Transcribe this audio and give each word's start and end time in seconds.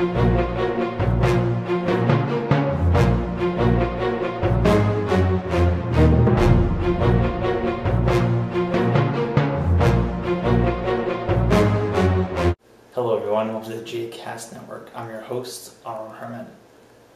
Hello 0.00 0.08
everyone, 13.14 13.52
welcome 13.52 13.70
to 13.70 13.76
the 13.76 13.84
JCast 13.84 14.54
Network. 14.54 14.90
I'm 14.94 15.10
your 15.10 15.20
host, 15.20 15.74
Aron 15.84 16.14
Herman. 16.14 16.46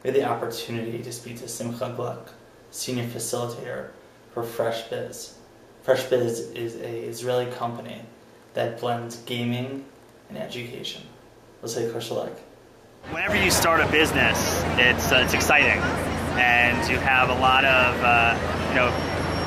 We 0.03 0.11
had 0.11 0.15
the 0.15 0.25
opportunity 0.25 1.01
to 1.01 1.11
speak 1.11 1.39
to 1.39 1.47
Simcha 1.47 1.91
Gluck, 1.95 2.33
Senior 2.69 3.05
Facilitator 3.05 3.87
for 4.31 4.43
FreshBiz. 4.43 5.33
FreshBiz 5.83 6.55
is 6.55 6.75
a 6.75 7.07
Israeli 7.07 7.51
company 7.51 8.03
that 8.53 8.79
blends 8.79 9.15
gaming 9.21 9.85
and 10.29 10.37
education. 10.37 11.01
Let's 11.63 11.73
say 11.73 11.87
Koshalik. 11.87 12.37
Whenever 13.11 13.37
you 13.37 13.51
start 13.51 13.81
a 13.81 13.87
business, 13.91 14.65
it's 14.81 15.11
uh, 15.11 15.21
it's 15.21 15.35
exciting, 15.35 15.77
and 16.41 16.89
you 16.89 16.97
have 16.97 17.29
a 17.29 17.37
lot 17.37 17.61
of 17.61 17.93
uh, 18.01 18.33
you 18.69 18.81
know 18.81 18.89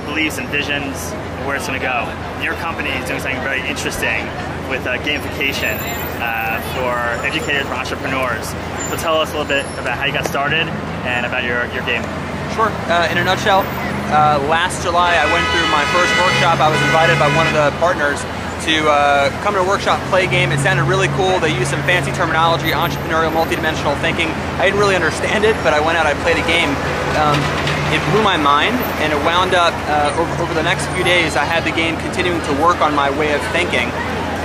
beliefs 0.06 0.38
and 0.38 0.46
visions 0.48 0.95
of 1.10 1.42
where 1.42 1.56
it's 1.59 1.66
going 1.66 1.79
to 1.79 1.82
go. 1.82 2.06
Your 2.38 2.55
company 2.62 2.91
is 2.95 3.02
doing 3.10 3.18
something 3.18 3.42
very 3.42 3.59
interesting 3.66 4.23
with 4.70 4.87
uh, 4.87 4.95
gamification 5.02 5.74
uh, 6.23 6.62
for 6.79 6.95
educators, 7.27 7.66
for 7.66 7.74
entrepreneurs. 7.74 8.46
So 8.95 8.96
tell 8.96 9.18
us 9.18 9.34
a 9.34 9.42
little 9.42 9.51
bit 9.51 9.66
about 9.82 9.98
how 9.98 10.06
you 10.06 10.15
got 10.15 10.30
started 10.30 10.70
and 11.02 11.27
about 11.27 11.43
your, 11.43 11.66
your 11.74 11.82
game. 11.82 12.06
Sure. 12.54 12.70
Uh, 12.87 13.10
in 13.10 13.18
a 13.18 13.24
nutshell, 13.27 13.66
uh, 14.15 14.38
last 14.46 14.87
July 14.87 15.18
I 15.18 15.27
went 15.34 15.43
through 15.51 15.66
my 15.74 15.82
first 15.90 16.15
workshop. 16.23 16.62
I 16.62 16.70
was 16.70 16.79
invited 16.87 17.18
by 17.18 17.27
one 17.34 17.51
of 17.51 17.59
the 17.59 17.74
partners 17.82 18.23
to 18.68 18.84
uh, 18.84 19.32
come 19.40 19.54
to 19.54 19.60
a 19.60 19.66
workshop, 19.66 19.96
play 20.12 20.28
game. 20.28 20.52
It 20.52 20.60
sounded 20.60 20.84
really 20.84 21.09
cool. 21.16 21.40
They 21.40 21.56
used 21.56 21.72
some 21.72 21.80
fancy 21.88 22.12
terminology, 22.12 22.76
entrepreneurial, 22.76 23.32
multidimensional 23.32 23.96
thinking. 24.04 24.28
I 24.60 24.68
didn't 24.68 24.78
really 24.78 24.95
understand 24.95 25.45
it, 25.48 25.56
but 25.64 25.72
I 25.72 25.80
went 25.80 25.96
out, 25.96 26.04
I 26.04 26.12
played 26.20 26.36
a 26.36 26.45
game. 26.45 26.68
Um, 27.16 27.40
it 27.96 28.04
blew 28.12 28.20
my 28.20 28.37
mind, 28.37 28.76
and 29.01 29.09
it 29.09 29.20
wound 29.24 29.54
up 29.54 29.73
uh, 29.88 30.20
over, 30.20 30.45
over 30.45 30.52
the 30.52 30.62
next 30.62 30.84
few 30.93 31.02
days. 31.02 31.34
I 31.34 31.48
had 31.48 31.65
the 31.65 31.73
game 31.73 31.96
continuing 31.96 32.45
to 32.45 32.52
work 32.60 32.84
on 32.84 32.95
my 32.95 33.09
way 33.09 33.32
of 33.32 33.40
thinking 33.56 33.88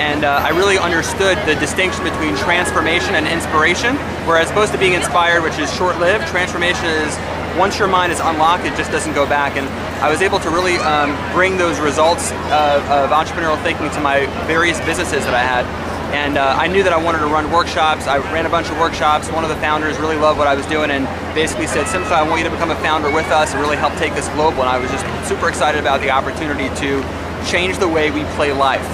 and 0.02 0.26
uh, 0.26 0.42
I 0.42 0.50
really 0.50 0.80
understood 0.80 1.38
the 1.46 1.54
distinction 1.62 2.04
between 2.04 2.36
transformation 2.36 3.14
and 3.14 3.28
inspiration. 3.28 3.96
Whereas 4.26 4.50
opposed 4.50 4.72
to 4.74 4.80
being 4.80 4.94
inspired, 4.94 5.44
which 5.44 5.60
is 5.60 5.70
short-lived, 5.76 6.26
transformation 6.34 6.86
is 6.86 7.14
once 7.58 7.80
your 7.80 7.88
mind 7.88 8.12
is 8.12 8.20
unlocked, 8.20 8.66
it 8.66 8.76
just 8.76 8.92
doesn't 8.92 9.14
go 9.14 9.26
back. 9.26 9.58
And 9.58 9.68
I 10.04 10.10
was 10.10 10.22
able 10.22 10.40
to 10.40 10.50
really 10.50 10.78
um, 10.78 11.16
bring 11.34 11.58
those 11.58 11.80
results 11.80 12.32
of, 12.52 12.84
of, 12.90 13.10
entrepreneurial 13.12 13.62
thinking 13.64 13.90
to 13.92 14.02
my 14.02 14.26
various 14.48 14.80
businesses 14.82 15.24
that 15.26 15.34
I 15.34 15.44
had. 15.44 15.66
And 16.14 16.38
uh, 16.38 16.56
I 16.58 16.68
knew 16.68 16.84
that 16.84 16.94
I 16.94 17.02
wanted 17.02 17.20
to 17.20 17.28
run 17.28 17.52
workshops. 17.52 18.06
I 18.06 18.18
ran 18.34 18.46
a 18.46 18.50
bunch 18.50 18.70
of 18.70 18.78
workshops. 18.78 19.32
One 19.32 19.44
of 19.44 19.50
the 19.50 19.58
founders 19.58 19.98
really 19.98 20.18
loved 20.18 20.38
what 20.38 20.48
I 20.48 20.56
was 20.56 20.66
doing 20.68 20.92
and 20.92 21.06
basically 21.34 21.66
said, 21.66 21.88
Simcha, 21.88 22.14
I 22.14 22.22
want 22.22 22.38
you 22.38 22.46
to 22.46 22.54
become 22.54 22.70
a 22.70 22.76
founder 22.76 23.10
with 23.10 23.26
us 23.32 23.54
and 23.54 23.62
really 23.62 23.78
help 23.78 23.94
take 23.96 24.14
this 24.14 24.28
global. 24.30 24.62
And 24.62 24.70
I 24.70 24.78
was 24.78 24.92
just 24.92 25.06
super 25.28 25.50
excited 25.50 25.82
about 25.82 26.02
the 26.02 26.12
opportunity 26.12 26.70
to 26.82 27.02
change 27.50 27.78
the 27.80 27.88
way 27.88 28.12
we 28.12 28.24
play 28.36 28.52
life. 28.52 28.86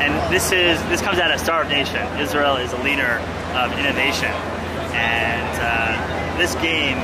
And 0.00 0.12
this 0.32 0.52
is 0.52 0.82
this 0.88 1.00
comes 1.00 1.18
out 1.18 1.32
of 1.32 1.40
Startup 1.40 1.70
Nation. 1.70 2.06
Israel 2.18 2.56
is 2.56 2.72
a 2.72 2.82
leader 2.82 3.18
of 3.56 3.72
innovation, 3.78 4.32
and 4.92 5.60
uh, 5.60 5.95
this 6.46 6.54
game 6.62 6.96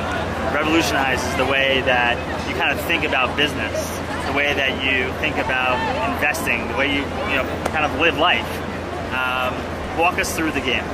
revolutionizes 0.54 1.34
the 1.34 1.44
way 1.44 1.80
that 1.80 2.14
you 2.48 2.54
kind 2.54 2.70
of 2.70 2.84
think 2.86 3.02
about 3.02 3.36
business, 3.36 3.98
the 4.26 4.32
way 4.32 4.54
that 4.54 4.84
you 4.84 5.12
think 5.18 5.36
about 5.36 5.74
investing, 6.14 6.68
the 6.68 6.76
way 6.76 6.86
you 6.86 7.02
you 7.26 7.34
know 7.34 7.64
kind 7.74 7.84
of 7.84 7.98
live 7.98 8.16
life. 8.18 8.46
Um, 9.10 9.50
walk 9.98 10.20
us 10.20 10.36
through 10.36 10.52
the 10.52 10.60
game. 10.60 10.84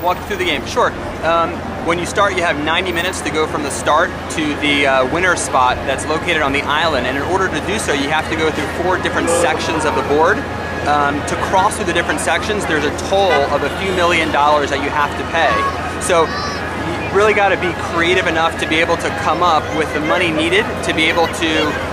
Walk 0.00 0.16
through 0.28 0.36
the 0.36 0.44
game, 0.44 0.64
sure. 0.64 0.92
Um, 1.26 1.50
when 1.84 1.98
you 1.98 2.06
start, 2.06 2.36
you 2.36 2.42
have 2.42 2.62
90 2.64 2.92
minutes 2.92 3.20
to 3.22 3.30
go 3.30 3.48
from 3.48 3.64
the 3.64 3.70
start 3.70 4.10
to 4.38 4.54
the 4.60 4.86
uh, 4.86 5.12
winner 5.12 5.34
spot 5.34 5.74
that's 5.78 6.06
located 6.06 6.40
on 6.40 6.52
the 6.52 6.62
island. 6.62 7.06
And 7.08 7.16
in 7.16 7.22
order 7.24 7.48
to 7.48 7.66
do 7.66 7.80
so, 7.80 7.92
you 7.92 8.08
have 8.10 8.28
to 8.30 8.36
go 8.36 8.50
through 8.50 8.84
four 8.84 8.98
different 8.98 9.28
sections 9.28 9.84
of 9.84 9.96
the 9.96 10.02
board 10.02 10.38
um, 10.86 11.14
to 11.26 11.36
cross 11.46 11.76
through 11.76 11.86
the 11.86 11.92
different 11.92 12.20
sections, 12.20 12.66
there's 12.66 12.84
a 12.84 12.96
toll 13.08 13.30
of 13.54 13.62
a 13.62 13.70
few 13.78 13.92
million 13.94 14.32
dollars 14.32 14.70
that 14.70 14.82
you 14.82 14.90
have 14.90 15.14
to 15.14 15.24
pay. 15.30 15.54
So 16.02 16.26
really 17.12 17.34
got 17.34 17.50
to 17.50 17.60
be 17.60 17.72
creative 17.92 18.26
enough 18.26 18.58
to 18.60 18.68
be 18.68 18.76
able 18.76 18.96
to 18.96 19.08
come 19.20 19.42
up 19.42 19.62
with 19.76 19.92
the 19.94 20.00
money 20.00 20.30
needed 20.30 20.64
to 20.84 20.94
be 20.94 21.04
able 21.04 21.26
to 21.28 21.50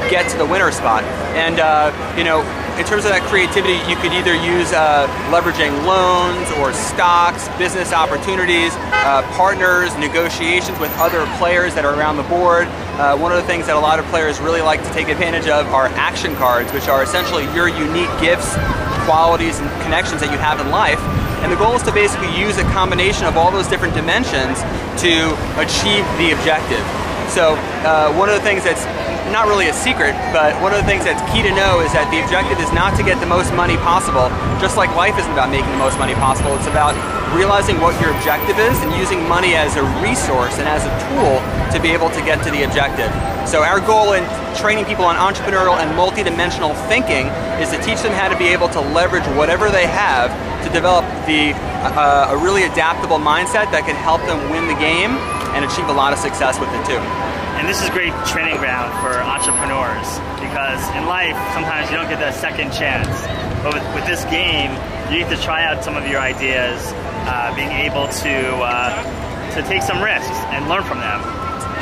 get 0.10 0.30
to 0.32 0.38
the 0.38 0.46
winner 0.46 0.72
spot. 0.72 1.04
And 1.36 1.60
uh, 1.60 1.92
you 2.18 2.24
know, 2.24 2.42
in 2.80 2.86
terms 2.88 3.04
of 3.04 3.12
that 3.12 3.28
creativity, 3.28 3.76
you 3.92 4.00
could 4.00 4.16
either 4.16 4.32
use 4.32 4.72
uh, 4.72 5.04
leveraging 5.28 5.76
loans 5.84 6.48
or 6.64 6.72
stocks, 6.72 7.52
business 7.60 7.92
opportunities, 7.92 8.72
uh, 9.04 9.22
partners, 9.36 9.92
negotiations 10.00 10.80
with 10.80 10.92
other 10.96 11.28
players 11.36 11.76
that 11.76 11.84
are 11.84 12.00
around 12.00 12.16
the 12.16 12.28
board. 12.32 12.68
Uh, 12.96 13.20
one 13.20 13.32
of 13.32 13.38
the 13.38 13.48
things 13.48 13.68
that 13.68 13.76
a 13.76 13.80
lot 13.80 14.00
of 14.00 14.06
players 14.08 14.40
really 14.40 14.62
like 14.62 14.82
to 14.84 14.92
take 14.96 15.10
advantage 15.10 15.48
of 15.52 15.68
are 15.76 15.88
action 16.00 16.36
cards, 16.36 16.72
which 16.72 16.88
are 16.88 17.04
essentially 17.04 17.44
your 17.52 17.68
unique 17.68 18.12
gifts 18.24 18.56
qualities 19.04 19.60
and 19.60 19.68
connections 19.82 20.22
that 20.22 20.32
you 20.32 20.38
have 20.38 20.62
in 20.62 20.70
life. 20.70 21.02
And 21.42 21.52
the 21.52 21.58
goal 21.58 21.76
is 21.76 21.84
to 21.84 21.92
basically 21.92 22.32
use 22.38 22.58
a 22.58 22.68
combination 22.76 23.26
of 23.26 23.38
all 23.38 23.52
those 23.52 23.68
different 23.68 23.94
dimensions 23.94 24.62
to 25.02 25.32
achieve 25.56 26.04
the 26.20 26.36
objective. 26.36 26.84
So 27.30 27.54
uh, 27.86 28.12
one 28.18 28.28
of 28.28 28.36
the 28.36 28.42
things 28.42 28.64
that's 28.64 28.84
not 29.30 29.48
really 29.48 29.70
a 29.70 29.74
secret, 29.74 30.18
but 30.34 30.58
one 30.62 30.74
of 30.74 30.82
the 30.82 30.90
things 30.90 31.06
that's 31.06 31.22
key 31.30 31.46
to 31.46 31.54
know 31.54 31.80
is 31.86 31.94
that 31.94 32.10
the 32.10 32.18
objective 32.26 32.58
is 32.58 32.74
not 32.74 32.98
to 32.98 33.04
get 33.06 33.22
the 33.22 33.30
most 33.30 33.54
money 33.54 33.78
possible, 33.86 34.28
just 34.58 34.76
like 34.76 34.90
life 34.98 35.14
isn't 35.22 35.32
about 35.32 35.54
making 35.54 35.70
the 35.70 35.78
most 35.78 36.02
money 36.02 36.18
possible. 36.18 36.58
It's 36.58 36.66
about 36.66 36.98
realizing 37.38 37.78
what 37.78 37.94
your 38.02 38.10
objective 38.18 38.58
is 38.58 38.74
and 38.82 38.90
using 38.98 39.22
money 39.30 39.54
as 39.54 39.78
a 39.78 39.86
resource 40.02 40.58
and 40.58 40.66
as 40.66 40.82
a 40.90 40.94
tool 41.06 41.38
to 41.70 41.78
be 41.78 41.94
able 41.94 42.10
to 42.10 42.22
get 42.26 42.42
to 42.44 42.50
the 42.50 42.66
objective. 42.66 43.14
So 43.46 43.62
our 43.62 43.78
goal 43.80 44.18
in 44.18 44.26
training 44.58 44.86
people 44.90 45.06
on 45.06 45.16
entrepreneurial 45.16 45.78
and 45.78 45.94
multidimensional 45.94 46.74
thinking 46.90 47.30
is 47.62 47.70
to 47.70 47.78
teach 47.86 48.02
them 48.02 48.14
how 48.18 48.28
to 48.28 48.38
be 48.38 48.50
able 48.50 48.70
to 48.74 48.82
leverage 48.82 49.26
whatever 49.38 49.70
they 49.70 49.86
have 49.86 50.34
to 50.64 50.70
develop 50.72 51.06
the 51.26 51.54
uh, 51.82 52.36
a 52.36 52.38
really 52.38 52.64
adaptable 52.64 53.18
mindset 53.18 53.72
that 53.72 53.88
can 53.88 53.96
help 53.96 54.20
them 54.28 54.38
win 54.52 54.68
the 54.68 54.76
game 54.76 55.16
and 55.56 55.64
achieve 55.66 55.88
a 55.88 55.96
lot 55.96 56.12
of 56.14 56.20
success 56.20 56.60
with 56.60 56.70
it 56.70 56.84
too. 56.86 57.00
And 57.60 57.68
this 57.68 57.84
is 57.84 57.90
great 57.90 58.16
training 58.24 58.56
ground 58.58 58.92
for 59.04 59.20
entrepreneurs 59.20 60.08
because 60.40 60.80
in 60.96 61.06
life, 61.08 61.36
sometimes 61.52 61.92
you 61.92 61.98
don't 61.98 62.08
get 62.08 62.20
that 62.20 62.36
second 62.36 62.72
chance. 62.72 63.12
But 63.60 63.76
with, 63.76 63.84
with 63.96 64.06
this 64.08 64.24
game, 64.32 64.72
you 65.12 65.20
get 65.20 65.30
to 65.36 65.40
try 65.44 65.68
out 65.68 65.84
some 65.84 66.00
of 66.00 66.08
your 66.08 66.24
ideas, 66.24 66.80
uh, 67.28 67.52
being 67.56 67.72
able 67.84 68.08
to, 68.24 68.36
uh, 68.64 68.96
to 69.56 69.60
take 69.68 69.84
some 69.84 70.00
risks 70.00 70.40
and 70.56 70.70
learn 70.72 70.88
from 70.88 71.04
them. 71.04 71.20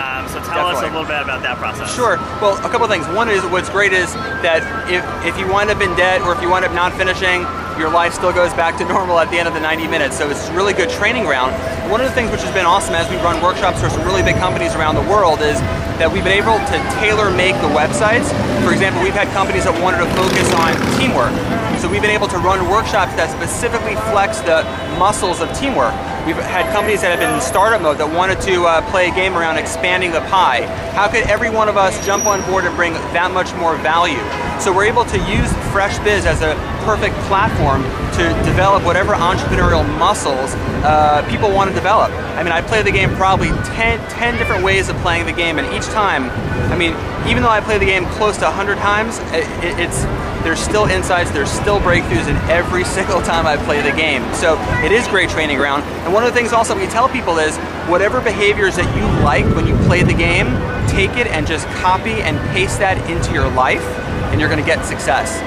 Um, 0.02 0.26
so 0.30 0.42
tell 0.42 0.66
Definitely. 0.66 0.74
us 0.74 0.82
a 0.82 0.94
little 0.98 1.10
bit 1.10 1.22
about 1.22 1.42
that 1.46 1.58
process. 1.58 1.94
Sure. 1.94 2.18
Well, 2.42 2.58
a 2.58 2.70
couple 2.70 2.86
of 2.86 2.90
things. 2.90 3.06
One 3.14 3.30
is 3.30 3.46
what's 3.46 3.70
great 3.70 3.94
is 3.94 4.14
that 4.42 4.66
if, 4.90 5.06
if 5.26 5.38
you 5.38 5.46
wind 5.46 5.70
up 5.70 5.82
in 5.82 5.94
debt 5.94 6.22
or 6.22 6.34
if 6.34 6.42
you 6.42 6.50
wind 6.50 6.66
up 6.66 6.74
not 6.74 6.94
finishing, 6.98 7.46
your 7.78 7.90
life 7.90 8.14
still 8.14 8.34
goes 8.34 8.54
back 8.54 8.78
to 8.78 8.86
normal 8.86 9.20
at 9.20 9.30
the 9.30 9.38
end 9.38 9.48
of 9.48 9.54
the 9.54 9.60
90 9.60 9.88
minutes. 9.88 10.18
So 10.18 10.30
it's 10.30 10.50
a 10.50 10.54
really 10.54 10.74
good 10.74 10.90
training 10.90 11.24
ground. 11.24 11.54
One 11.92 12.02
of 12.02 12.08
the 12.08 12.14
things 12.14 12.32
which 12.32 12.42
has 12.42 12.54
been 12.54 12.66
awesome 12.66 12.96
as 12.96 13.10
we 13.10 13.18
run 13.18 13.42
workshops 13.42 13.82
for 13.82 13.90
some 13.90 14.04
really 14.06 14.24
big 14.24 14.36
companies 14.38 14.76
around 14.76 14.96
the 14.96 15.08
world 15.10 15.42
is 15.42 15.60
that 15.98 16.12
we've 16.12 16.24
been 16.24 16.38
able 16.38 16.58
to 16.58 16.78
tailor 17.02 17.34
make 17.34 17.58
the 17.66 17.72
websites. 17.74 18.30
For 18.62 18.72
example, 18.72 19.02
we've 19.02 19.18
had 19.18 19.28
companies 19.34 19.66
that 19.66 19.74
wanted 19.82 19.98
to 20.06 20.10
focus 20.14 20.46
on 20.54 20.78
teamwork. 21.02 21.34
So 21.82 21.90
we've 21.90 22.02
been 22.02 22.14
able 22.14 22.28
to 22.30 22.38
run 22.38 22.70
workshops 22.70 23.14
that 23.18 23.30
specifically 23.34 23.98
flex 24.14 24.42
the 24.42 24.62
muscles 24.98 25.42
of 25.42 25.50
teamwork. 25.58 25.94
We've 26.26 26.38
had 26.38 26.70
companies 26.74 27.02
that 27.02 27.10
have 27.10 27.20
been 27.20 27.34
in 27.34 27.42
startup 27.42 27.82
mode 27.82 27.98
that 27.98 28.10
wanted 28.10 28.42
to 28.50 28.66
uh, 28.66 28.82
play 28.90 29.10
a 29.10 29.16
game 29.16 29.38
around 29.38 29.58
expanding 29.58 30.12
the 30.12 30.22
pie. 30.28 30.66
How 30.94 31.08
could 31.08 31.26
every 31.30 31.50
one 31.50 31.70
of 31.70 31.78
us 31.78 31.98
jump 32.06 32.26
on 32.26 32.42
board 32.50 32.66
and 32.66 32.76
bring 32.76 32.94
that 33.16 33.32
much 33.32 33.54
more 33.56 33.78
value? 33.78 34.22
So 34.60 34.74
we're 34.74 34.90
able 34.90 35.06
to 35.06 35.18
use 35.30 35.50
FreshBiz 35.74 36.26
as 36.26 36.42
a 36.42 36.54
perfect 36.86 37.16
platform 37.26 37.82
to 38.18 38.24
develop 38.44 38.84
whatever 38.84 39.14
entrepreneurial 39.14 39.86
muscles 40.00 40.56
uh, 40.84 41.24
people 41.30 41.52
want 41.52 41.70
to 41.70 41.76
develop. 41.76 42.10
I 42.34 42.42
mean, 42.42 42.52
I 42.52 42.62
play 42.62 42.82
the 42.82 42.92
game 42.92 43.14
probably 43.16 43.50
10, 43.50 44.10
10 44.10 44.38
different 44.40 44.64
ways 44.64 44.90
of 44.90 44.96
playing 44.98 45.28
the 45.28 45.34
game, 45.34 45.60
and 45.60 45.68
each 45.72 45.86
time, 45.94 46.32
I 46.72 46.76
mean, 46.76 46.94
even 47.30 47.44
though 47.44 47.50
I 47.50 47.62
play 47.62 47.78
the 47.78 47.86
game 47.86 48.06
close 48.18 48.38
to 48.38 48.46
100 48.46 48.80
times, 48.80 49.20
it, 49.32 49.46
it's 49.78 50.02
there's 50.44 50.60
still 50.60 50.86
insights, 50.86 51.30
there's 51.30 51.52
still 51.52 51.80
breakthroughs 51.80 52.28
in 52.28 52.36
every 52.50 52.84
single 52.98 53.22
time 53.22 53.46
I 53.46 53.56
play 53.56 53.82
the 53.82 53.96
game. 53.96 54.24
So 54.34 54.58
it 54.84 54.92
is 54.92 55.08
great 55.08 55.30
training 55.30 55.58
ground. 55.58 55.84
And 56.06 56.12
one 56.12 56.24
of 56.24 56.34
the 56.34 56.36
things 56.36 56.54
also 56.54 56.76
we 56.76 56.88
tell 56.88 57.10
people 57.10 57.38
is 57.38 57.56
whatever 57.88 58.20
behaviors 58.20 58.78
that 58.78 58.90
you 58.98 59.04
like 59.24 59.46
when 59.56 59.68
you 59.68 59.76
play 59.86 60.02
the 60.02 60.14
game, 60.14 60.48
take 60.90 61.12
it 61.18 61.28
and 61.28 61.46
just 61.46 61.68
copy 61.78 62.14
and 62.14 62.40
paste 62.50 62.80
that 62.80 62.98
into 63.12 63.32
your 63.32 63.50
life, 63.52 63.86
and 64.32 64.40
you're 64.42 64.50
going 64.50 64.64
to 64.64 64.66
get 64.66 64.84
success 64.86 65.40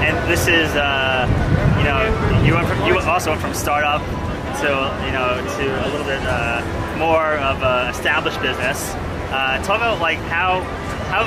and 0.00 0.30
this 0.30 0.46
is 0.46 0.70
uh, 0.76 1.26
you 2.44 2.54
went 2.54 2.68
from, 2.68 2.84
you 2.86 2.98
also 2.98 3.30
went 3.30 3.42
from 3.42 3.54
startup 3.54 4.00
to 4.60 4.68
you 5.06 5.12
know 5.12 5.36
to 5.58 5.86
a 5.86 5.88
little 5.90 6.06
bit 6.06 6.20
uh, 6.22 6.96
more 6.98 7.36
of 7.38 7.62
an 7.62 7.88
established 7.90 8.40
business. 8.40 8.92
Uh, 9.30 9.62
talk 9.62 9.76
about 9.76 10.00
like 10.00 10.18
how 10.30 10.60
how 11.10 11.24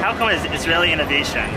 how 0.00 0.16
come 0.16 0.30
is 0.30 0.44
Israeli 0.52 0.92
innovation 0.92 1.48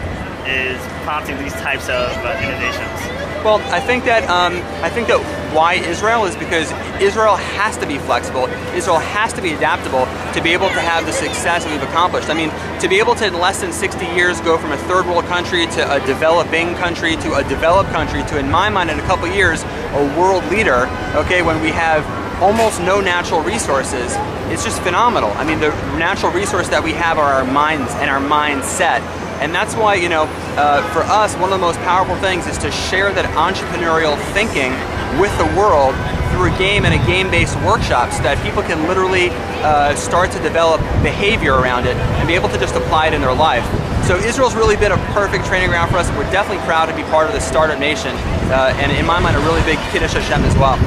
is 0.48 0.80
prompting 1.04 1.38
these 1.38 1.54
types 1.54 1.90
of 1.90 2.12
uh, 2.24 2.40
innovations? 2.42 3.24
Well, 3.44 3.60
I 3.74 3.82
think 3.82 4.06
that 4.06 4.30
um, 4.30 4.56
I 4.82 4.90
think 4.90 5.08
that 5.10 5.20
why 5.54 5.74
Israel 5.76 6.24
is 6.26 6.36
because 6.36 6.72
Israel 7.02 7.36
has 7.36 7.78
to 7.78 7.86
be 7.86 7.98
flexible. 7.98 8.48
Israel 8.74 9.00
has 9.00 9.34
to 9.34 9.42
be 9.42 9.52
adaptable 9.54 10.06
to 10.34 10.42
be 10.42 10.54
able 10.54 10.70
to 10.70 10.80
have 10.80 11.06
the 11.06 11.12
success 11.12 11.66
that 11.66 11.72
we've 11.72 11.90
accomplished. 11.90 12.30
I 12.30 12.34
mean, 12.34 12.52
to 12.80 12.88
be 12.88 13.00
able 13.00 13.16
to 13.16 13.28
in 13.28 13.34
less 13.34 13.60
than 13.60 13.74
60 13.74 14.06
years 14.16 14.40
go 14.42 14.58
from 14.58 14.72
a 14.72 14.78
third 14.88 15.06
world 15.06 15.26
country 15.26 15.68
to 15.68 15.94
a 15.94 16.00
developing 16.06 16.76
country 16.76 17.18
to 17.18 17.36
a 17.36 17.44
developed 17.44 17.90
country 17.92 18.24
to, 18.24 18.40
in 18.40 18.50
my 18.50 18.70
mind, 18.70 18.90
in 18.90 19.00
a 19.00 19.04
couple 19.04 19.28
years, 19.28 19.64
a 19.64 20.16
world 20.18 20.46
leader. 20.46 20.88
Okay, 21.16 21.42
when 21.42 21.62
we 21.62 21.70
have 21.70 22.08
almost 22.42 22.80
no 22.82 23.02
natural 23.02 23.42
resources, 23.42 24.16
it's 24.52 24.64
just 24.64 24.82
phenomenal. 24.82 25.32
I 25.32 25.44
mean, 25.44 25.60
the 25.60 25.70
natural 25.98 26.32
resource 26.32 26.70
that 26.70 26.84
we 26.84 26.94
have 26.94 27.18
are 27.18 27.34
our 27.34 27.46
minds 27.46 27.92
and 27.96 28.10
our 28.10 28.20
mindset. 28.20 29.02
And 29.44 29.54
that's 29.54 29.76
why, 29.76 29.96
you 29.96 30.08
know, 30.08 30.24
uh, 30.56 30.82
for 30.94 31.04
us, 31.04 31.36
one 31.36 31.52
of 31.52 31.60
the 31.60 31.66
most 31.66 31.78
powerful 31.80 32.16
things 32.24 32.48
is 32.48 32.58
to 32.60 32.72
share 32.72 33.12
that 33.12 33.28
entrepreneurial 33.36 34.16
thinking 34.32 34.72
with 35.20 35.36
the 35.36 35.44
world 35.60 35.92
through 36.32 36.48
a 36.48 36.58
game 36.58 36.88
and 36.88 36.96
a 36.96 37.06
game-based 37.06 37.60
workshop 37.60 38.16
so 38.16 38.24
that 38.24 38.40
people 38.40 38.64
can 38.64 38.88
literally 38.88 39.36
uh, 39.68 39.94
start 40.00 40.32
to 40.32 40.40
develop 40.40 40.80
behavior 41.04 41.60
around 41.60 41.84
it 41.86 41.98
and 42.16 42.26
be 42.26 42.34
able 42.40 42.48
to 42.48 42.58
just 42.58 42.76
apply 42.76 43.08
it 43.08 43.14
in 43.14 43.20
their 43.20 43.36
life. 43.36 43.68
So 44.08 44.16
Israel's 44.16 44.56
really 44.56 44.78
been 44.80 44.96
a 44.96 45.02
perfect 45.12 45.44
training 45.44 45.76
ground 45.76 45.92
for 45.92 45.98
us. 45.98 46.08
We're 46.16 46.32
definitely 46.32 46.64
proud 46.64 46.88
to 46.88 46.96
be 46.96 47.04
part 47.12 47.28
of 47.28 47.36
the 47.36 47.44
Startup 47.44 47.78
Nation, 47.78 48.16
uh, 48.48 48.72
and 48.80 48.96
in 48.96 49.06
my 49.06 49.20
mind, 49.20 49.36
a 49.36 49.44
really 49.44 49.62
big 49.68 49.78
Kiddush 49.92 50.16
Hashem 50.16 50.40
as 50.48 50.56
well. 50.56 50.80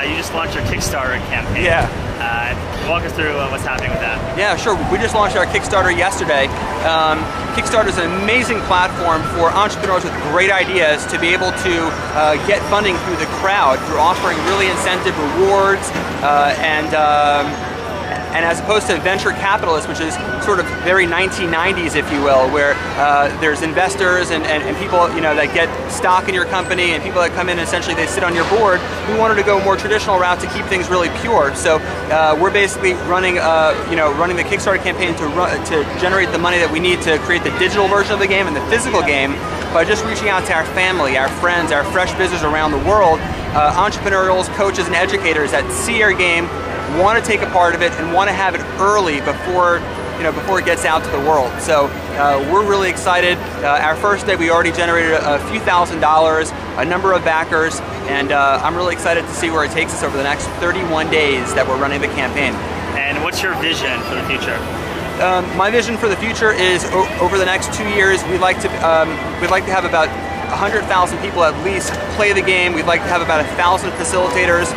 Uh, 0.00 0.04
you 0.04 0.16
just 0.16 0.32
launched 0.32 0.54
your 0.54 0.64
Kickstarter 0.64 1.20
campaign. 1.28 1.62
Yeah. 1.62 1.84
Uh, 2.16 2.88
walk 2.88 3.04
us 3.04 3.12
through 3.12 3.36
uh, 3.36 3.48
what's 3.50 3.64
happening 3.64 3.90
with 3.90 4.00
that. 4.00 4.16
Yeah, 4.38 4.56
sure. 4.56 4.72
We 4.90 4.96
just 4.96 5.14
launched 5.14 5.36
our 5.36 5.44
Kickstarter 5.44 5.92
yesterday. 5.92 6.48
Um, 6.88 7.20
Kickstarter 7.52 7.88
is 7.88 7.98
an 7.98 8.08
amazing 8.24 8.60
platform 8.64 9.20
for 9.36 9.52
entrepreneurs 9.52 10.04
with 10.04 10.16
great 10.32 10.50
ideas 10.50 11.04
to 11.12 11.20
be 11.20 11.28
able 11.36 11.52
to 11.52 11.74
uh, 12.16 12.40
get 12.48 12.64
funding 12.72 12.96
through 13.04 13.16
the 13.16 13.28
crowd 13.44 13.76
through 13.84 14.00
offering 14.00 14.38
really 14.48 14.72
incentive 14.72 15.12
rewards 15.36 15.84
uh, 16.24 16.56
and. 16.64 16.96
Um, 16.96 17.69
and 18.10 18.44
as 18.44 18.60
opposed 18.60 18.86
to 18.88 18.96
venture 19.00 19.30
capitalists, 19.30 19.88
which 19.88 20.00
is 20.00 20.14
sort 20.44 20.60
of 20.60 20.66
very 20.82 21.06
1990s, 21.06 21.96
if 21.96 22.10
you 22.12 22.22
will, 22.22 22.50
where 22.50 22.74
uh, 22.98 23.28
there's 23.40 23.62
investors 23.62 24.30
and, 24.30 24.44
and, 24.44 24.62
and, 24.62 24.76
people 24.80 25.12
you 25.14 25.20
know 25.20 25.34
that 25.34 25.52
get 25.52 25.68
stock 25.92 26.28
in 26.28 26.34
your 26.34 26.46
company 26.46 26.92
and 26.92 27.02
people 27.02 27.20
that 27.20 27.32
come 27.32 27.48
in 27.50 27.58
and 27.58 27.66
essentially 27.66 27.94
they 27.94 28.06
sit 28.06 28.24
on 28.24 28.34
your 28.34 28.48
board. 28.48 28.80
We 29.12 29.18
wanted 29.18 29.34
to 29.36 29.42
go 29.42 29.58
a 29.58 29.64
more 29.64 29.76
traditional 29.76 30.18
route 30.18 30.40
to 30.40 30.48
keep 30.50 30.64
things 30.66 30.88
really 30.88 31.10
pure. 31.20 31.54
So 31.54 31.76
uh, 32.08 32.36
we're 32.40 32.52
basically 32.52 32.94
running 33.10 33.38
uh, 33.38 33.76
you 33.90 33.96
know 33.96 34.12
running 34.14 34.36
the 34.36 34.44
Kickstarter 34.44 34.82
campaign 34.82 35.14
to 35.16 35.26
run, 35.36 35.52
to 35.66 35.84
generate 36.00 36.32
the 36.32 36.38
money 36.38 36.58
that 36.58 36.70
we 36.70 36.80
need 36.80 37.02
to 37.02 37.18
create 37.20 37.44
the 37.44 37.56
digital 37.58 37.88
version 37.88 38.14
of 38.14 38.20
the 38.20 38.28
game 38.28 38.46
and 38.46 38.56
the 38.56 38.64
physical 38.72 39.02
game 39.02 39.32
by 39.72 39.84
just 39.84 40.04
reaching 40.04 40.28
out 40.28 40.44
to 40.46 40.52
our 40.52 40.64
family, 40.74 41.16
our 41.16 41.28
friends, 41.38 41.70
our 41.70 41.84
fresh 41.92 42.12
business 42.18 42.42
around 42.42 42.72
the 42.72 42.82
world, 42.88 43.20
uh, 43.54 43.74
entrepreneurs, 43.76 44.48
coaches, 44.50 44.86
and 44.86 44.96
educators 44.96 45.52
that 45.52 45.70
see 45.70 46.02
our 46.02 46.12
game 46.12 46.48
want 46.98 47.22
to 47.22 47.28
take 47.28 47.42
a 47.42 47.50
part 47.50 47.74
of 47.74 47.82
it 47.82 47.92
and 47.92 48.12
want 48.12 48.28
to 48.28 48.34
have 48.34 48.54
it 48.54 48.60
early 48.80 49.20
before 49.20 49.78
you 50.16 50.24
know 50.24 50.32
before 50.32 50.58
it 50.58 50.66
gets 50.66 50.84
out 50.84 51.02
to 51.02 51.10
the 51.10 51.20
world. 51.20 51.50
So 51.60 51.86
uh, 52.20 52.46
we're 52.52 52.66
really 52.68 52.90
excited. 52.90 53.38
Uh, 53.64 53.80
our 53.80 53.96
first 53.96 54.26
day, 54.26 54.36
we 54.36 54.50
already 54.50 54.72
generated 54.72 55.12
a, 55.12 55.36
a, 55.36 55.50
few 55.50 55.60
thousand 55.60 56.00
dollars, 56.00 56.50
a 56.76 56.84
number 56.84 57.12
of 57.14 57.24
backers, 57.24 57.80
and 58.10 58.32
uh, 58.32 58.60
I'm 58.62 58.76
really 58.76 58.92
excited 58.92 59.22
to 59.22 59.32
see 59.32 59.50
where 59.50 59.64
it 59.64 59.70
takes 59.70 59.94
us 59.94 60.02
over 60.02 60.16
the 60.16 60.22
next 60.22 60.46
31 60.60 61.10
days 61.10 61.54
that 61.54 61.66
we're 61.66 61.80
running 61.80 62.00
the 62.00 62.08
campaign. 62.08 62.52
And 63.00 63.22
what's 63.24 63.42
your 63.42 63.54
vision 63.62 63.98
for 64.02 64.14
the 64.14 64.24
future? 64.28 64.56
Um, 65.24 65.44
my 65.56 65.70
vision 65.70 65.96
for 65.96 66.08
the 66.08 66.16
future 66.16 66.52
is 66.52 66.84
over 67.20 67.38
the 67.38 67.44
next 67.44 67.72
two 67.72 67.88
years, 67.88 68.22
we'd 68.24 68.40
like 68.40 68.60
to 68.60 68.68
um, 68.86 69.08
we'd 69.40 69.50
like 69.50 69.64
to 69.64 69.72
have 69.72 69.84
about 69.84 70.08
100,000 70.50 70.84
people 71.20 71.44
at 71.44 71.56
least 71.64 71.92
play 72.16 72.32
the 72.32 72.42
game. 72.42 72.74
We'd 72.74 72.86
like 72.86 73.00
to 73.00 73.08
have 73.08 73.22
about 73.22 73.40
a 73.40 73.48
thousand 73.56 73.90
facilitators 73.92 74.72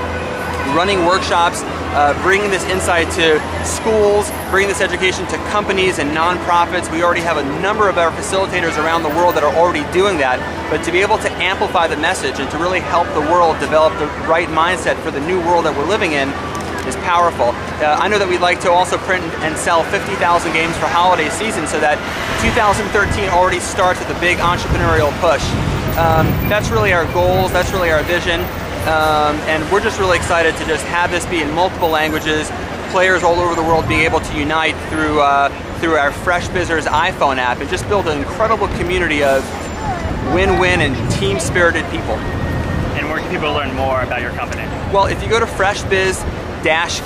running 0.76 1.06
workshops, 1.06 1.64
uh, 1.94 2.14
bringing 2.24 2.50
this 2.50 2.66
insight 2.66 3.10
to 3.14 3.38
schools, 3.64 4.30
bringing 4.50 4.68
this 4.68 4.82
education 4.82 5.26
to 5.28 5.38
companies 5.54 6.00
and 6.00 6.10
nonprofits. 6.12 6.92
We 6.92 7.04
already 7.04 7.22
have 7.22 7.38
a 7.38 7.46
number 7.62 7.88
of 7.88 7.98
our 7.98 8.12
facilitators 8.12 8.78
around 8.82 9.04
the 9.04 9.14
world 9.14 9.36
that 9.36 9.44
are 9.44 9.54
already 9.56 9.86
doing 9.94 10.18
that, 10.18 10.42
but 10.70 10.84
to 10.86 10.92
be 10.92 11.02
able 11.02 11.18
to 11.20 11.32
amplify 11.38 11.88
the 11.88 11.98
message 11.98 12.40
and 12.40 12.50
to 12.52 12.58
really 12.58 12.80
help 12.80 13.08
the 13.14 13.22
world 13.30 13.60
develop 13.60 13.94
the 14.00 14.08
right 14.26 14.50
mindset 14.50 14.98
for 15.04 15.12
the 15.12 15.22
new 15.22 15.40
world 15.46 15.66
that 15.66 15.78
we're 15.78 15.88
living 15.88 16.14
in 16.14 16.30
is 16.88 16.96
powerful. 17.06 17.56
Uh, 17.80 17.96
I 17.96 18.08
know 18.08 18.20
that 18.20 18.28
we'd 18.28 18.44
like 18.44 18.60
to 18.68 18.72
also 18.72 18.98
print 18.98 19.24
and 19.46 19.56
sell 19.56 19.84
50,000 19.88 20.18
games 20.52 20.76
for 20.76 20.88
holiday 20.88 21.30
season 21.30 21.68
so 21.68 21.80
that 21.80 21.96
2013 22.44 23.30
already 23.30 23.60
starts 23.60 24.00
with 24.00 24.12
a 24.12 24.20
big 24.20 24.42
entrepreneurial 24.44 25.14
push. 25.24 25.44
Um, 25.96 26.28
that's 26.50 26.74
really 26.74 26.92
our 26.92 27.06
goals, 27.14 27.54
that's 27.54 27.72
really 27.72 27.92
our 27.92 28.04
vision. 28.04 28.42
Um, 28.84 29.38
and 29.48 29.64
we're 29.72 29.80
just 29.80 29.98
really 29.98 30.18
excited 30.18 30.58
to 30.58 30.66
just 30.66 30.86
have 30.88 31.10
this 31.10 31.26
be 31.28 31.42
in 31.42 31.50
multiple 31.54 31.88
languages, 31.88 32.52
players 32.92 33.24
all 33.24 33.40
over 33.40 33.56
the 33.56 33.64
world 33.64 33.88
being 33.88 34.02
able 34.02 34.20
to 34.20 34.38
unite 34.38 34.76
through 34.90 35.22
uh, 35.22 35.48
through 35.80 35.96
our 35.96 36.12
Fresh 36.12 36.48
Bizzers 36.50 36.84
iPhone 36.84 37.38
app 37.38 37.60
and 37.60 37.70
just 37.70 37.88
build 37.88 38.08
an 38.08 38.18
incredible 38.18 38.68
community 38.80 39.24
of 39.24 39.42
win-win 40.34 40.82
and 40.82 41.12
team-spirited 41.14 41.84
people. 41.92 42.16
And 42.96 43.08
where 43.10 43.20
can 43.20 43.32
people 43.32 43.54
learn 43.54 43.74
more 43.76 44.02
about 44.02 44.22
your 44.22 44.32
company? 44.32 44.64
Well, 44.94 45.08
if 45.08 45.24
you 45.24 45.30
go 45.30 45.40
to 45.40 45.46
FreshBiz 45.46 46.22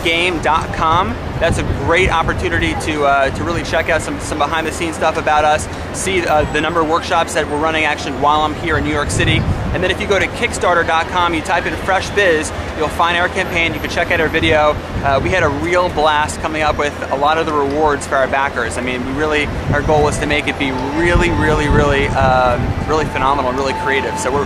game.com. 0.03 1.09
That's 1.39 1.59
a 1.59 1.63
great 1.85 2.09
opportunity 2.09 2.73
to, 2.85 3.05
uh, 3.05 3.29
to 3.35 3.43
really 3.43 3.63
check 3.63 3.89
out 3.89 4.01
some, 4.01 4.19
some 4.19 4.37
behind 4.37 4.65
the 4.65 4.71
scenes 4.71 4.95
stuff 4.95 5.17
about 5.17 5.45
us, 5.45 5.67
see 5.97 6.25
uh, 6.25 6.51
the 6.53 6.61
number 6.61 6.81
of 6.81 6.89
workshops 6.89 7.33
that 7.35 7.47
we're 7.47 7.59
running 7.59 7.85
actually 7.85 8.13
while 8.19 8.41
I'm 8.41 8.55
here 8.55 8.77
in 8.77 8.83
New 8.83 8.91
York 8.91 9.09
City. 9.09 9.37
And 9.37 9.83
then 9.83 9.91
if 9.91 10.01
you 10.01 10.07
go 10.07 10.17
to 10.17 10.25
Kickstarter.com, 10.25 11.33
you 11.33 11.41
type 11.41 11.65
in 11.65 11.73
FreshBiz, 11.73 12.77
you'll 12.77 12.87
find 12.87 13.17
our 13.17 13.29
campaign, 13.29 13.73
you 13.73 13.79
can 13.79 13.89
check 13.89 14.11
out 14.11 14.21
our 14.21 14.29
video. 14.29 14.73
Uh, 15.03 15.19
we 15.21 15.29
had 15.29 15.43
a 15.43 15.49
real 15.49 15.89
blast 15.89 16.39
coming 16.39 16.63
up 16.63 16.77
with 16.77 16.93
a 17.11 17.15
lot 17.15 17.37
of 17.37 17.45
the 17.45 17.53
rewards 17.53 18.07
for 18.07 18.15
our 18.15 18.27
backers. 18.27 18.77
I 18.77 18.81
mean, 18.81 19.05
we 19.05 19.11
really, 19.13 19.45
our 19.73 19.81
goal 19.81 20.03
was 20.03 20.17
to 20.19 20.25
make 20.25 20.47
it 20.47 20.57
be 20.57 20.71
really, 20.99 21.29
really, 21.29 21.67
really, 21.67 22.07
um, 22.07 22.61
really 22.87 23.05
phenomenal 23.05 23.51
really 23.53 23.73
creative. 23.83 24.17
So 24.19 24.31
we're, 24.31 24.45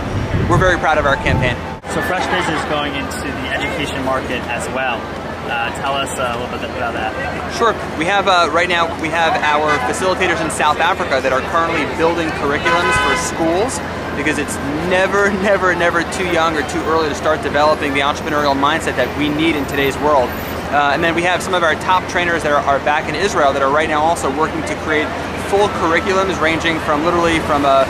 we're 0.50 0.58
very 0.58 0.78
proud 0.78 0.98
of 0.98 1.06
our 1.06 1.16
campaign. 1.16 1.71
So 1.92 2.00
FreshBiz 2.00 2.48
is 2.48 2.64
going 2.72 2.94
into 2.94 3.28
the 3.28 3.48
education 3.52 4.02
market 4.06 4.40
as 4.48 4.66
well. 4.72 4.96
Uh, 5.44 5.68
tell 5.76 5.92
us 5.92 6.08
uh, 6.18 6.32
a 6.32 6.40
little 6.40 6.56
bit 6.56 6.64
about 6.74 6.94
that. 6.94 7.12
Sure. 7.52 7.76
We 7.98 8.06
have 8.06 8.28
uh, 8.28 8.48
right 8.50 8.68
now 8.68 8.88
we 9.02 9.08
have 9.08 9.36
our 9.44 9.76
facilitators 9.84 10.40
in 10.40 10.50
South 10.50 10.80
Africa 10.80 11.20
that 11.20 11.36
are 11.36 11.44
currently 11.52 11.84
building 12.00 12.32
curriculums 12.40 12.96
for 13.04 13.12
schools 13.20 13.76
because 14.16 14.40
it's 14.40 14.56
never, 14.88 15.28
never, 15.44 15.76
never 15.76 16.00
too 16.16 16.24
young 16.32 16.56
or 16.56 16.64
too 16.72 16.80
early 16.88 17.10
to 17.10 17.14
start 17.14 17.42
developing 17.42 17.92
the 17.92 18.00
entrepreneurial 18.00 18.56
mindset 18.56 18.96
that 18.96 19.12
we 19.20 19.28
need 19.28 19.54
in 19.54 19.66
today's 19.66 19.98
world. 20.00 20.32
Uh, 20.72 20.96
and 20.96 21.04
then 21.04 21.14
we 21.14 21.20
have 21.20 21.42
some 21.42 21.52
of 21.52 21.62
our 21.62 21.74
top 21.84 22.00
trainers 22.08 22.42
that 22.42 22.52
are, 22.52 22.64
are 22.64 22.80
back 22.88 23.04
in 23.06 23.14
Israel 23.14 23.52
that 23.52 23.60
are 23.60 23.68
right 23.70 23.92
now 23.92 24.00
also 24.00 24.32
working 24.40 24.64
to 24.64 24.74
create 24.88 25.04
full 25.52 25.68
curriculums 25.84 26.40
ranging 26.40 26.80
from 26.88 27.04
literally 27.04 27.36
from 27.44 27.68
a 27.68 27.84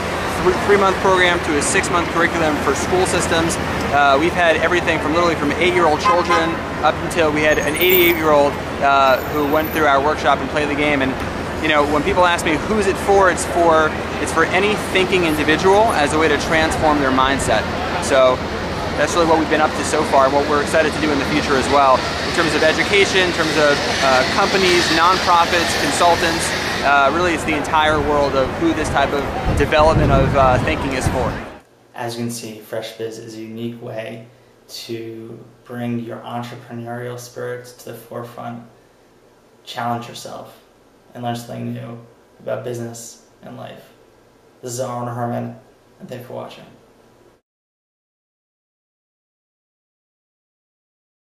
three 0.66 0.76
month 0.76 0.96
program 0.96 1.38
to 1.46 1.56
a 1.56 1.62
six 1.62 1.88
month 1.90 2.08
curriculum 2.08 2.56
for 2.64 2.74
school 2.74 3.06
systems. 3.06 3.54
Uh, 3.94 4.16
we've 4.18 4.32
had 4.32 4.56
everything 4.56 4.98
from 4.98 5.14
literally 5.14 5.36
from 5.36 5.52
eight 5.52 5.74
year 5.74 5.86
old 5.86 6.00
children 6.00 6.50
up 6.82 6.94
until 7.04 7.30
we 7.30 7.42
had 7.42 7.58
an 7.58 7.76
88 7.76 8.16
year 8.16 8.30
old 8.30 8.52
uh, 8.82 9.22
who 9.30 9.46
went 9.52 9.70
through 9.70 9.86
our 9.86 10.02
workshop 10.02 10.38
and 10.38 10.50
played 10.50 10.68
the 10.68 10.74
game. 10.74 11.02
And 11.02 11.12
you 11.62 11.68
know, 11.68 11.86
when 11.92 12.02
people 12.02 12.24
ask 12.26 12.44
me 12.44 12.56
who's 12.66 12.88
it 12.88 12.96
for, 12.96 13.30
it's 13.30 13.46
for 13.46 13.88
it's 14.20 14.32
for 14.32 14.44
any 14.46 14.74
thinking 14.90 15.24
individual 15.24 15.84
as 15.94 16.12
a 16.12 16.18
way 16.18 16.26
to 16.26 16.38
transform 16.38 16.98
their 16.98 17.12
mindset. 17.12 17.62
So 18.02 18.34
that's 18.98 19.14
really 19.14 19.26
what 19.26 19.38
we've 19.38 19.50
been 19.50 19.60
up 19.60 19.70
to 19.70 19.84
so 19.84 20.02
far, 20.04 20.26
and 20.26 20.34
what 20.34 20.48
we're 20.48 20.62
excited 20.62 20.92
to 20.92 21.00
do 21.00 21.10
in 21.10 21.18
the 21.18 21.24
future 21.26 21.56
as 21.56 21.66
well, 21.68 21.96
in 22.28 22.34
terms 22.34 22.54
of 22.54 22.62
education, 22.62 23.20
in 23.20 23.32
terms 23.32 23.56
of 23.56 23.72
uh, 24.02 24.22
companies, 24.34 24.84
nonprofits, 24.98 25.72
consultants, 25.82 26.48
uh, 26.84 27.10
really 27.14 27.34
it's 27.34 27.44
the 27.44 27.56
entire 27.56 28.00
world 28.00 28.34
of 28.34 28.48
who 28.58 28.72
this 28.74 28.88
type 28.90 29.12
of 29.12 29.22
development 29.58 30.10
of 30.12 30.34
uh, 30.36 30.58
thinking 30.64 30.92
is 30.92 31.06
for. 31.08 31.32
As 31.94 32.16
you 32.16 32.24
can 32.24 32.30
see, 32.30 32.60
FreshBiz 32.60 33.18
is 33.18 33.36
a 33.36 33.40
unique 33.40 33.80
way 33.82 34.26
to 34.68 35.38
bring 35.64 36.00
your 36.00 36.18
entrepreneurial 36.18 37.18
spirits 37.18 37.72
to 37.74 37.92
the 37.92 37.94
forefront, 37.94 38.64
challenge 39.64 40.08
yourself, 40.08 40.58
and 41.14 41.22
learn 41.22 41.36
something 41.36 41.72
new 41.72 41.98
about 42.40 42.64
business 42.64 43.26
and 43.42 43.56
life. 43.56 43.90
This 44.62 44.72
is 44.72 44.80
Aaron 44.80 45.06
Herman, 45.06 45.56
and 46.00 46.08
thanks 46.08 46.26
for 46.26 46.32
watching. 46.34 46.64